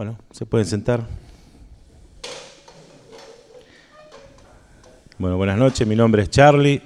[0.00, 1.06] Bueno, se pueden sentar.
[5.18, 6.80] Bueno, buenas noches, mi nombre es Charlie,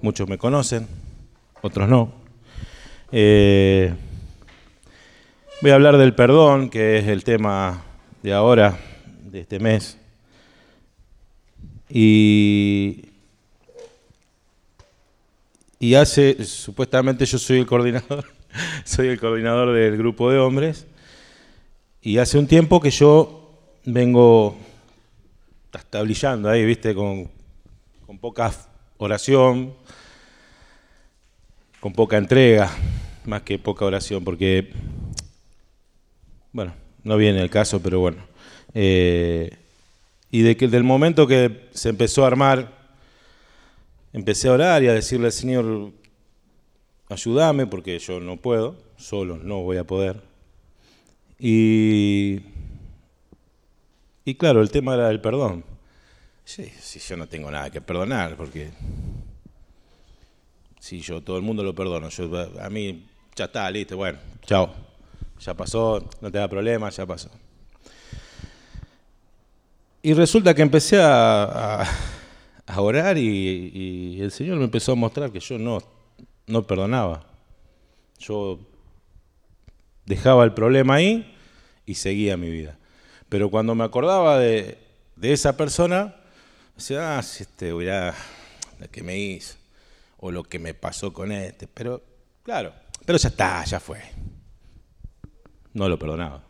[0.00, 0.88] muchos me conocen,
[1.60, 2.10] otros no.
[3.12, 3.92] Eh,
[5.60, 7.82] voy a hablar del perdón, que es el tema
[8.22, 8.78] de ahora,
[9.30, 9.98] de este mes.
[11.90, 13.10] Y,
[15.78, 18.24] y hace, supuestamente yo soy el coordinador,
[18.84, 20.86] soy el coordinador del grupo de hombres,
[22.02, 24.56] y hace un tiempo que yo vengo
[25.72, 27.30] hasta brillando ahí, viste, con,
[28.04, 28.52] con poca
[28.98, 29.72] oración,
[31.78, 32.70] con poca entrega,
[33.24, 34.72] más que poca oración, porque,
[36.52, 36.74] bueno,
[37.04, 38.18] no viene el caso, pero bueno.
[38.74, 39.56] Eh,
[40.32, 42.72] y de que del momento que se empezó a armar,
[44.12, 45.92] empecé a orar y a decirle al Señor,
[47.08, 50.31] ayúdame, porque yo no puedo, solo no voy a poder.
[51.44, 52.40] Y,
[54.24, 55.64] y claro, el tema era el perdón.
[56.44, 58.70] Sí, sí, yo no tengo nada que perdonar, porque
[60.78, 64.72] si yo todo el mundo lo perdono, yo, a mí ya está, listo, bueno, chao,
[65.40, 67.28] ya pasó, no te da problema, ya pasó.
[70.00, 71.82] Y resulta que empecé a,
[72.66, 75.82] a, orar y, y, el Señor me empezó a mostrar que yo no,
[76.46, 77.26] no perdonaba.
[78.20, 78.60] Yo
[80.06, 81.36] dejaba el problema ahí
[81.86, 82.78] y seguía mi vida.
[83.28, 84.78] Pero cuando me acordaba de,
[85.20, 86.14] esa persona,
[86.76, 88.14] decía, ah, este, la
[88.90, 89.56] que me hizo,
[90.18, 92.02] o lo que me pasó con este, pero
[92.42, 94.00] claro, pero ya está, ya fue.
[95.72, 96.42] No lo perdonaba.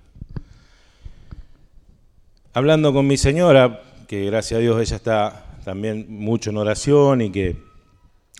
[2.55, 7.31] Hablando con mi señora, que gracias a Dios ella está también mucho en oración y
[7.31, 7.57] que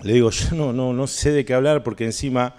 [0.03, 2.57] le digo, yo no, no, no sé de qué hablar porque encima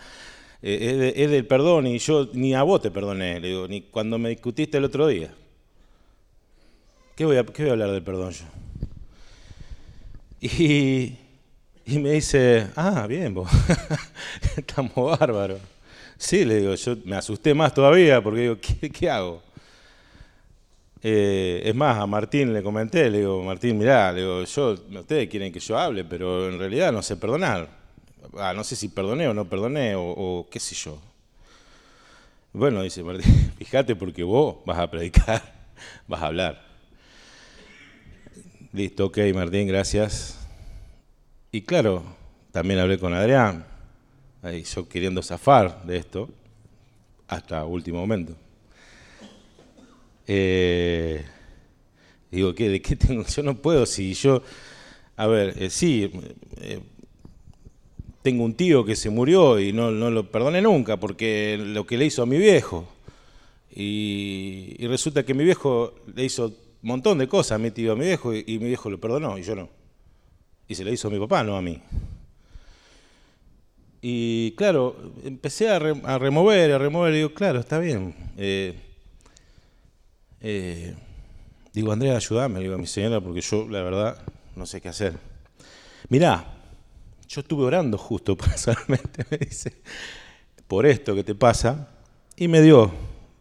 [0.66, 4.18] eh, es, del perdón y yo ni a vos te perdoné, le digo, ni cuando
[4.18, 5.34] me discutiste el otro día.
[7.18, 8.46] ¿Qué voy a, qué voy a hablar del perdón yo?
[10.40, 11.18] Y,
[11.86, 13.50] y me dice, ah, bien, vos,
[14.58, 15.60] estamos bárbaros.
[16.18, 19.44] Sí, le digo, yo me asusté más todavía porque digo, ¿qué, qué hago?
[21.02, 25.28] Eh, es más, a Martín le comenté, le digo, Martín, mirá, le digo, yo, ustedes
[25.28, 27.83] quieren que yo hable, pero en realidad no sé perdonar.
[28.38, 31.00] Ah, no sé si perdoné o no perdoné, o, qué sé yo.
[32.54, 35.42] Bueno, dice Martín, fíjate porque vos vas a predicar,
[36.08, 36.62] vas a hablar.
[38.72, 40.40] Listo, ok, Martín, gracias.
[41.52, 42.04] Y claro,
[42.52, 43.66] también hablé con Adrián,
[44.42, 46.30] ahí yo queriendo zafar de esto,
[47.28, 48.36] hasta último momento.
[50.26, 51.24] Eh,
[52.32, 53.26] digo, ¿qué, ¿de qué tengo?
[53.28, 54.42] Yo no puedo, si yo,
[55.18, 56.10] a ver, eh, sí,
[56.58, 56.80] eh,
[58.24, 62.06] tengo un tío que se murió y no, lo perdoné nunca porque lo que le
[62.06, 62.88] hizo a mi viejo.
[63.76, 67.96] Y, resulta que mi viejo le hizo un montón de cosas a mi tío, a
[67.96, 69.70] mi viejo, y, mi viejo lo perdonó y yo no.
[70.68, 71.82] Y se lo hizo a mi papá, no a mí.
[74.02, 78.16] Y claro, empecé a, remover, a remover, y digo, claro, está bien.
[78.38, 78.74] Eh,
[80.40, 80.94] eh,
[81.74, 84.18] digo, Andrea, ayúdame, digo a mi señora, porque yo, la verdad,
[84.56, 85.14] no sé qué hacer.
[86.10, 86.63] Mirá,
[87.34, 89.74] yo estuve orando justo personalmente, me dice,
[90.68, 91.90] por esto que te pasa,
[92.36, 92.92] y me dio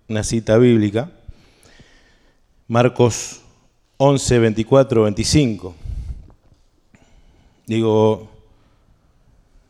[0.08, 1.10] una cita bíblica,
[2.68, 3.40] Marcos
[3.98, 5.74] 11, 24, 25.
[7.66, 8.30] Digo,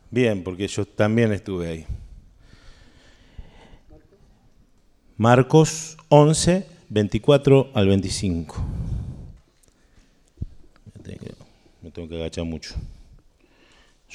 [0.09, 1.85] bien, porque yo también estuve ahí.
[5.17, 8.65] Marcos 11, 24 al 25.
[11.81, 12.75] Me tengo que agachar mucho.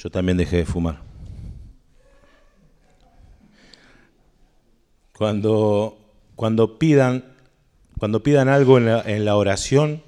[0.01, 1.01] Yo también dejé de fumar.
[5.11, 5.97] Cuando,
[6.37, 7.25] cuando, pidan,
[7.97, 10.01] cuando pidan algo en la, en la oración,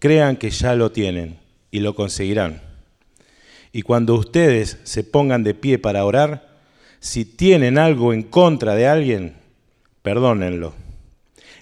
[0.00, 1.38] crean que ya lo tienen
[1.70, 2.60] y lo conseguirán.
[3.70, 6.58] Y cuando ustedes se pongan de pie para orar,
[6.98, 9.36] si tienen algo en contra de alguien,
[10.02, 10.74] perdónenlo.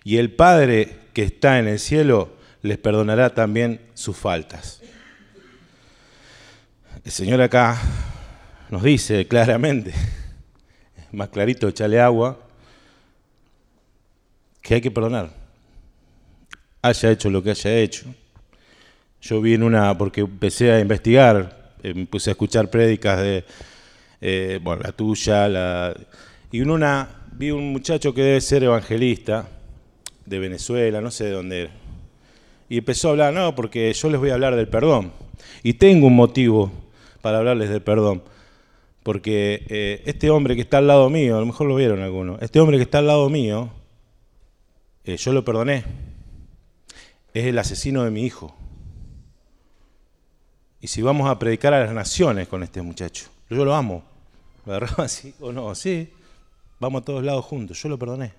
[0.05, 2.31] Y el Padre que está en el cielo
[2.63, 4.81] les perdonará también sus faltas.
[7.09, 7.81] El Señor acá
[8.69, 9.95] nos dice claramente,
[11.13, 12.39] más clarito, echarle agua,
[14.61, 15.31] que hay que perdonar.
[16.83, 18.15] Haya hecho lo que haya hecho.
[19.23, 23.43] Yo vi en una, porque empecé a investigar, eh, me puse a escuchar prédicas de,
[24.21, 25.97] eh, bueno, la tuya, la,
[26.53, 29.49] y en una vi un muchacho que debe ser evangelista,
[30.27, 31.73] de Venezuela, no sé de dónde era.
[32.69, 35.11] Y empezó a hablar, no, porque yo les voy a hablar del perdón.
[35.63, 36.88] Y tengo un motivo
[37.21, 38.23] para hablarles del perdón.
[39.03, 42.41] Porque eh, este hombre que está al lado mío, a lo mejor lo vieron algunos,
[42.43, 43.71] este hombre que está al lado mío,
[45.05, 45.85] eh, yo lo perdoné.
[47.33, 48.55] Es el asesino de mi hijo.
[50.81, 54.05] Y si vamos a predicar a las naciones con este muchacho, yo lo amo.
[54.65, 55.75] ¿Me agarraba así o no?
[55.75, 56.11] Sí,
[56.79, 58.33] vamos a todos lados juntos, yo lo perdoné.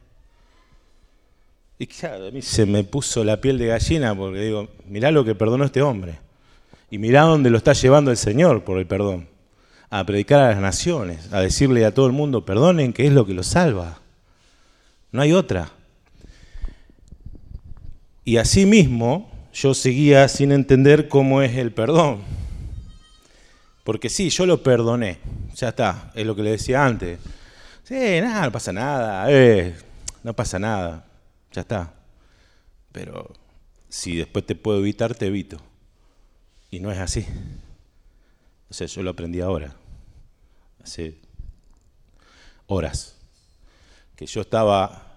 [1.80, 5.24] Y claro, a mí se me puso la piel de gallina porque digo, mirá lo
[5.24, 6.20] que perdonó este hombre.
[6.92, 9.28] Y mirá dónde lo está llevando el Señor por el perdón.
[9.90, 13.26] A predicar a las naciones, a decirle a todo el mundo, perdonen, que es lo
[13.26, 14.00] que lo salva.
[15.12, 15.72] No hay otra.
[18.24, 22.20] Y así mismo yo seguía sin entender cómo es el perdón.
[23.84, 25.18] Porque sí, yo lo perdoné.
[25.56, 27.20] Ya está, es lo que le decía antes.
[27.84, 29.26] Sí, nada, no pasa nada.
[29.30, 29.76] Eh,
[30.24, 31.06] no pasa nada.
[31.52, 31.94] Ya está.
[32.92, 33.34] Pero
[33.88, 35.60] si después te puedo evitar, te evito.
[36.72, 37.26] Y no es así.
[38.70, 39.76] O sea, yo lo aprendí ahora.
[40.84, 41.18] Hace
[42.68, 43.16] horas.
[44.16, 45.10] Que yo estaba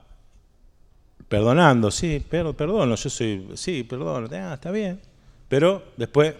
[1.28, 5.00] perdonando, sí, pero perdono, yo soy, sí, perdono, ah, está bien.
[5.48, 6.34] Pero después,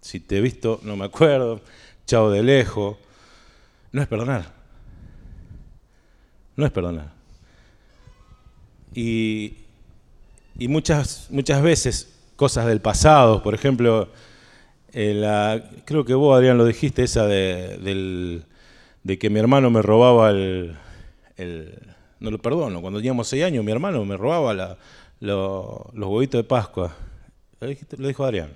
[0.00, 1.60] si te he visto, no me acuerdo,
[2.06, 2.96] chao de lejos.
[3.92, 4.52] No es perdonar.
[6.54, 7.12] No es perdonar.
[8.94, 9.58] Y,
[10.58, 14.10] y muchas, muchas veces cosas del pasado, por ejemplo,
[14.92, 18.42] creo que vos, Adrián, lo dijiste, esa de,
[19.18, 20.76] que mi hermano me robaba el,
[22.20, 24.78] No lo perdono, cuando teníamos seis años mi hermano me robaba
[25.20, 26.94] los huevitos de Pascua.
[27.60, 28.50] Lo, dijo Adrián.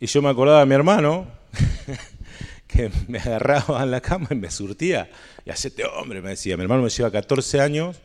[0.00, 1.26] Y yo me acordaba de mi hermano,
[2.66, 5.08] que me agarraba en la cama y me surtía.
[5.44, 6.56] Y este hombre, me decía.
[6.56, 7.96] Mi hermano me lleva 14 años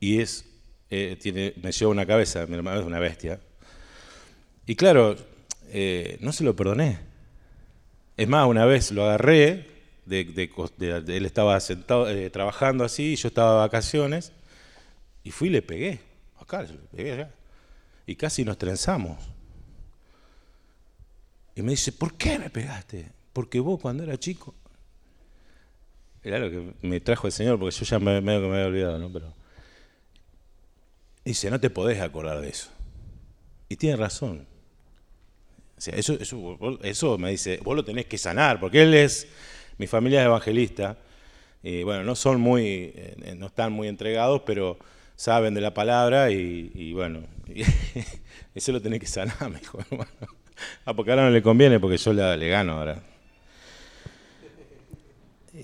[0.00, 0.46] y es,
[0.88, 2.46] eh, tiene, me lleva una cabeza.
[2.46, 3.40] Mi hermano es una bestia.
[4.66, 5.16] Y claro,
[5.70, 6.98] eh, no se lo perdoné.
[8.16, 9.66] Es más, una vez lo agarré,
[10.08, 14.32] él estaba sentado, eh, trabajando así, y yo estaba de vacaciones,
[15.24, 16.00] y fui y le pegué.
[16.38, 17.30] Acá, le pegué allá.
[18.06, 19.18] Y casi nos trenzamos.
[21.54, 23.10] Y me dice, ¿por qué me pegaste?
[23.32, 24.54] Porque vos cuando era chico.
[26.22, 28.66] Era lo que me trajo el Señor, porque yo ya me, medio que me había
[28.66, 29.12] olvidado, ¿no?
[29.12, 29.34] Pero.
[31.24, 32.68] Dice, no te podés acordar de eso.
[33.68, 34.51] Y tiene razón
[35.88, 36.16] eso,
[36.82, 39.26] eso, me dice, vos lo tenés que sanar, porque él es,
[39.78, 40.98] mi familia es evangelista,
[41.62, 44.78] y bueno, no son muy, eh, no están muy entregados, pero
[45.16, 47.22] saben de la palabra y, bueno,
[48.54, 49.78] eso lo tenés que sanar, me dijo,
[50.84, 53.02] Ah, porque ahora no le conviene, porque yo le, gano ahora.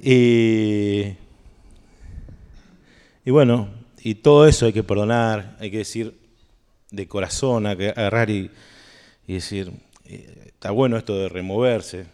[0.02, 1.14] Y,
[3.24, 3.68] y bueno,
[4.00, 6.18] y todo eso hay que perdonar, hay que decir
[6.90, 8.50] de corazón, hay que agarrar y,
[9.26, 9.72] y decir,
[10.08, 12.06] está bueno esto de removerse,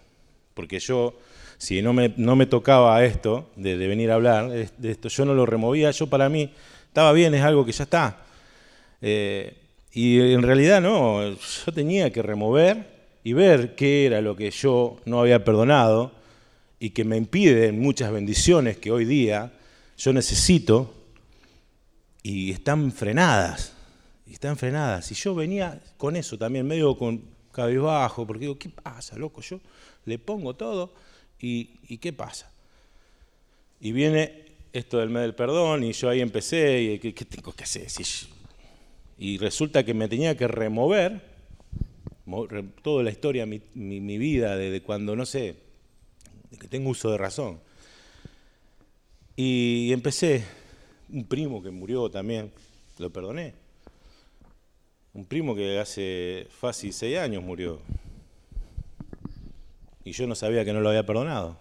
[0.54, 1.18] porque yo,
[1.58, 4.50] si no me, no me tocaba esto, de, venir a hablar
[4.82, 6.52] esto, yo no lo removía, yo para mí
[6.86, 8.24] estaba bien, es algo que ya está.
[9.00, 9.56] Eh,
[9.92, 14.96] y en realidad no, yo tenía que remover y ver qué era lo que yo
[15.04, 16.12] no había perdonado
[16.78, 19.52] y que me impide muchas bendiciones que hoy día
[19.96, 20.92] yo necesito
[22.22, 23.72] y están frenadas.
[24.26, 25.12] Y están frenadas.
[25.12, 29.40] Y yo venía con eso también, medio con cabizbajo, porque digo, ¿qué pasa, loco?
[29.40, 29.60] Yo
[30.04, 30.92] le pongo todo
[31.40, 31.66] y,
[31.98, 32.50] ¿qué pasa?
[33.80, 37.64] Y viene esto del mes del perdón y yo ahí empecé y ¿qué, tengo que
[37.64, 37.86] hacer?
[39.16, 41.22] y resulta que me tenía que remover
[42.82, 45.56] toda la historia, mi, mi, vida, desde cuando, no sé,
[46.50, 47.60] de que tengo uso de razón.
[49.36, 50.44] Y empecé,
[51.10, 52.50] un primo que murió también,
[52.98, 53.63] lo perdoné.
[55.14, 57.78] Un primo que hace fácil seis años murió.
[60.04, 61.56] Y yo no sabía que no lo había perdonado.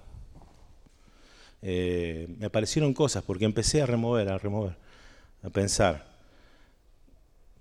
[1.62, 4.76] Eh, me aparecieron cosas porque empecé a remover, a remover,
[5.44, 6.04] a pensar.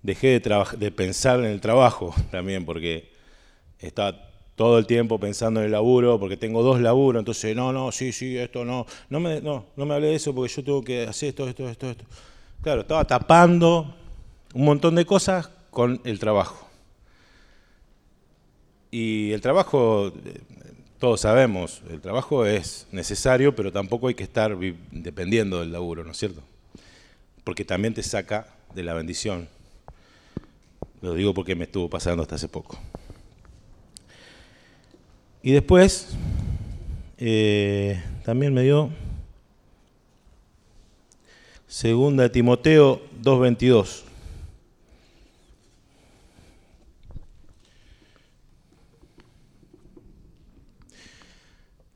[0.01, 3.11] Dejé de, de pensar en el trabajo también porque
[3.77, 7.91] estaba todo el tiempo pensando en el laburo, porque tengo dos laburos, entonces, no, no,
[7.91, 10.83] sí, sí, esto no, no me, no, no me hablé de eso porque yo tengo
[10.83, 12.05] que hacer esto, esto, esto, esto.
[12.61, 13.95] Claro, estaba tapando
[14.53, 16.69] un montón de cosas con el trabajo.
[18.91, 20.13] Y el trabajo,
[20.99, 24.55] todos sabemos, el trabajo es necesario, pero tampoco hay que estar
[24.91, 26.43] dependiendo del laburo, ¿no es cierto?
[27.43, 29.49] Porque también te saca de la bendición.
[31.01, 32.79] Lo digo porque me estuvo pasando hasta hace poco.
[35.41, 36.09] Y después,
[37.17, 38.91] eh, también me dio
[41.67, 44.02] segunda Timoteo 2.22.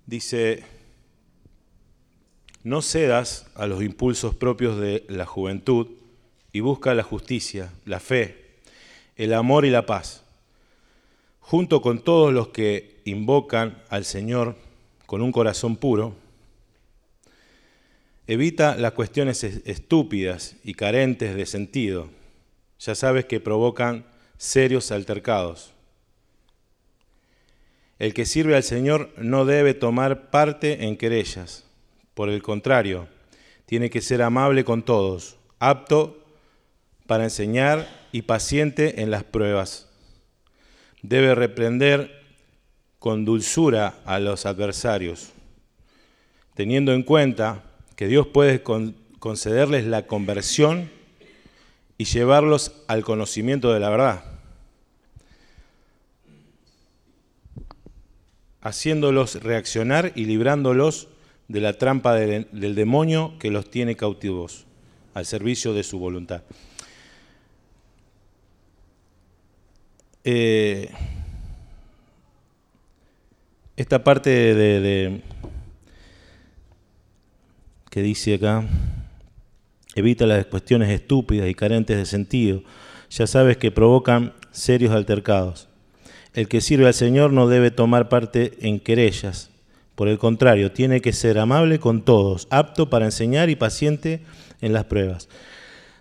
[0.08, 0.64] Dice,
[2.64, 5.88] No cedas a los impulsos propios de la juventud
[6.54, 8.56] y busca la justicia, la fe,
[9.18, 10.24] el amor y la paz,
[11.42, 14.56] junto con todos los que invocan al Señor
[15.06, 16.16] con un corazón puro.
[18.28, 22.10] Evita las cuestiones estúpidas y carentes de sentido.
[22.80, 24.06] Ya sabes que provocan
[24.38, 25.74] serios altercados.
[28.00, 31.66] El que sirve al Señor no debe tomar parte en querellas.
[32.14, 33.08] Por el contrario,
[33.66, 36.24] tiene que ser amable con todos, apto
[37.08, 39.88] para enseñar y paciente en las pruebas.
[41.02, 42.22] Debe reprender
[43.00, 45.30] con dulzura a los adversarios,
[46.54, 47.64] teniendo en cuenta
[47.96, 48.62] que Dios puede
[49.20, 50.92] concederles la conversión
[51.98, 54.37] y llevarlos al conocimiento de la verdad,
[58.62, 61.08] haciéndolos reaccionar y librándolos
[61.48, 64.66] de la trampa del, demonio que los tiene cautivos
[65.14, 66.44] al servicio de su voluntad.
[70.24, 70.90] Eh,
[73.78, 75.22] esta parte de,
[77.90, 78.66] que dice acá,
[79.96, 82.64] evita las cuestiones estúpidas y carentes de sentido,
[83.10, 85.67] ya sabes que provocan serios altercados.
[86.38, 89.50] El que sirve al Señor no debe tomar parte en querellas,
[89.96, 94.22] por el contrario, tiene que ser amable con todos, apto para enseñar y paciente
[94.62, 95.30] en las pruebas.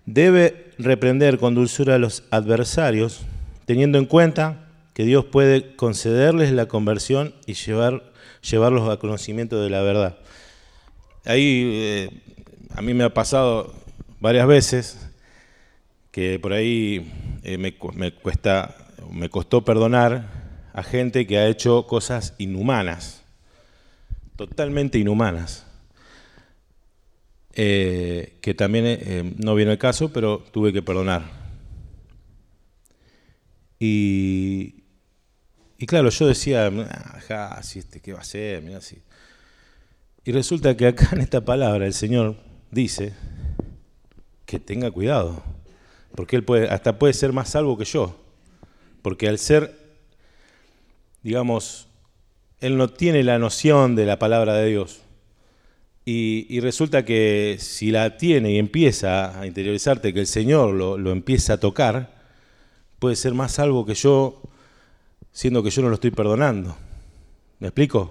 [0.05, 3.23] Debe reprender con dulzura a los adversarios,
[3.65, 8.13] teniendo en cuenta que Dios puede concederles la conversión y llevar,
[8.43, 10.19] llevarlos al conocimiento de la verdad.
[11.25, 12.11] Ahí eh,
[12.75, 13.73] a mí me ha pasado
[14.21, 15.09] varias veces
[16.11, 17.11] que por ahí
[17.43, 17.73] eh, me,
[18.13, 18.77] cuesta,
[19.11, 23.23] me costó perdonar a gente que ha hecho cosas inhumanas,
[24.37, 25.65] totalmente inhumanas.
[27.59, 31.47] Eh, que también no viene el caso, pero tuve que perdonar.
[33.79, 34.83] Y,
[35.87, 38.63] claro, yo decía, ajá, si este, ¿qué va a ser?
[38.63, 38.99] Mirá, así.
[40.25, 42.37] Y resulta que acá en esta palabra el Señor
[42.71, 43.15] dice
[44.45, 45.43] que tenga cuidado,
[46.15, 48.19] porque Él puede, hasta puede ser más salvo que yo,
[49.07, 49.79] porque al ser,
[51.23, 51.87] digamos,
[52.59, 54.99] Él no tiene la noción de la palabra de Dios.
[56.05, 61.13] Y, resulta que si la tiene y empieza a interiorizarte, que el Señor lo, lo
[61.13, 62.17] empieza a tocar,
[62.99, 64.43] puede ser más salvo que yo,
[65.31, 66.77] siendo que yo no lo estoy perdonando.
[67.61, 68.11] ¿Me explico?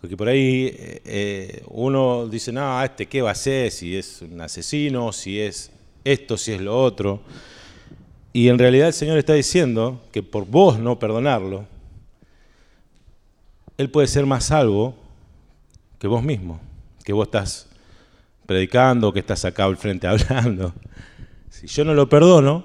[0.00, 4.22] Porque por ahí eh, eh, uno dice, no, este qué va a ser, si es
[4.22, 5.70] un asesino, si es
[6.02, 7.20] esto, si es lo otro.
[8.32, 11.66] Y en realidad el Señor está diciendo que por vos no perdonarlo,
[13.76, 14.94] Él puede ser más salvo
[15.98, 16.60] que vos mismo,
[17.04, 17.68] que vos estás
[18.46, 20.72] predicando, que estás acá al frente hablando.
[21.50, 22.64] Si yo no lo perdono,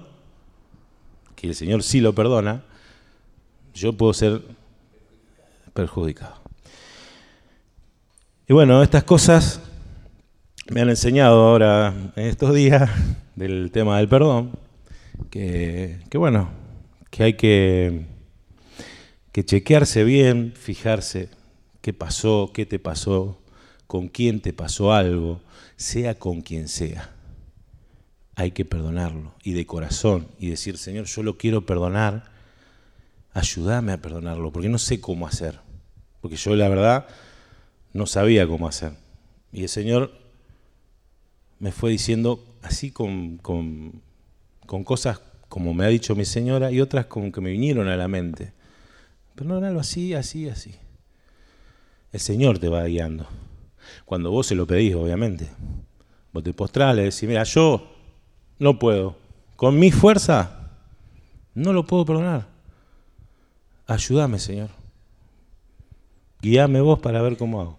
[1.35, 2.63] que el Señor sí lo perdona,
[3.73, 4.41] yo puedo ser
[5.73, 6.35] perjudicado.
[8.47, 9.61] Y bueno, estas cosas
[10.69, 12.89] me han enseñado ahora en estos días
[13.35, 14.51] del tema del perdón,
[15.29, 16.49] que, bueno,
[17.09, 18.05] que hay que,
[19.31, 21.29] que chequearse bien, fijarse
[21.81, 23.39] qué pasó, qué te pasó,
[23.87, 25.41] con quién te pasó algo,
[25.75, 27.13] sea con quien sea
[28.37, 32.25] hay que perdonarlo y de corazón y decir, Señor, yo lo quiero perdonar,
[33.33, 35.59] ayúdame a perdonarlo, porque no sé cómo hacer,
[36.21, 37.07] porque yo la verdad
[37.93, 38.93] no sabía cómo hacer.
[39.51, 40.11] Y el Señor
[41.57, 44.03] me fue diciendo así con, con,
[44.67, 48.07] cosas como me ha dicho mi señora y otras como que me vinieron a la
[48.07, 48.51] mente.
[49.35, 50.75] Perdónalo así, así, así.
[52.11, 53.27] El Señor te va guiando.
[54.05, 55.49] Cuando vos se lo pedís, obviamente.
[56.33, 57.89] Vos te postrás, le decís, mira, yo
[58.59, 59.15] no puedo.
[59.55, 60.69] Con mi fuerza,
[61.53, 62.47] no lo puedo perdonar.
[63.85, 64.69] Ayúdame, Señor.
[66.41, 67.77] Guíame vos para ver cómo hago.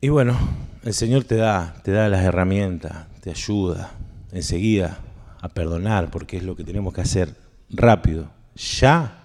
[0.00, 0.36] Y bueno,
[0.82, 3.92] el Señor te da, te da las herramientas, te ayuda
[4.34, 4.98] enseguida
[5.40, 7.34] a perdonar, porque es lo que tenemos que hacer
[7.70, 8.30] rápido.
[8.54, 9.24] Ya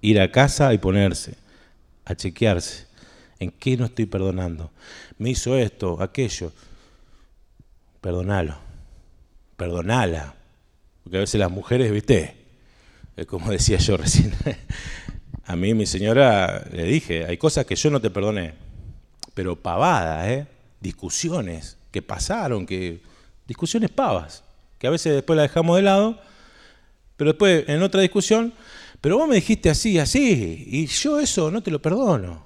[0.00, 1.34] ir a casa y ponerse,
[2.04, 2.86] a chequearse.
[3.38, 4.70] ¿En qué no estoy perdonando?
[5.18, 6.52] Me hizo esto, aquello.
[8.00, 8.70] Perdonalo
[9.60, 10.34] perdonala.
[11.02, 12.34] Porque a veces las mujeres, viste,
[13.26, 14.32] como decía yo recién,
[15.44, 18.54] a mí mi señora le dije, hay cosas que yo no te perdoné,
[19.34, 20.46] pero pavadas, ¿eh?
[20.80, 23.02] discusiones que pasaron, que
[23.46, 24.42] discusiones pavas,
[24.80, 26.18] que a veces después las dejamos de lado,
[27.16, 28.54] pero después en otra discusión,
[29.02, 32.42] pero vos me dijiste así, así, y yo eso no te lo perdono.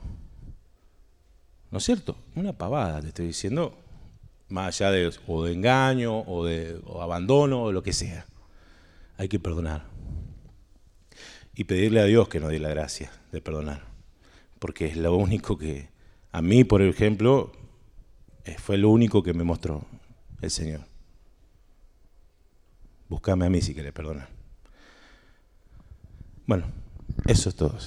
[1.71, 2.17] ¿No es cierto?
[2.35, 3.79] Una pavada, te estoy diciendo,
[4.49, 8.27] más allá de, o de engaño, o de abandono, o lo que sea.
[9.17, 9.87] Hay que perdonar.
[11.55, 13.85] Y pedirle a Dios que nos dé la gracia de perdonar.
[14.59, 15.89] Porque es lo único que,
[16.33, 17.53] a mí, por ejemplo,
[18.59, 19.87] fue lo único que me mostró
[20.41, 20.94] el Señor.
[23.09, 24.29] Búscame a mí si querés perdonar.
[26.47, 26.67] Bueno,
[27.27, 27.79] eso es todo.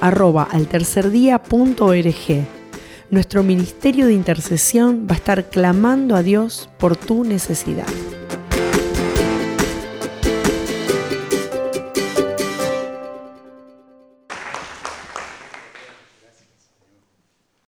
[3.11, 7.88] Nuestro ministerio de intercesión va a estar clamando a Dios por tu necesidad.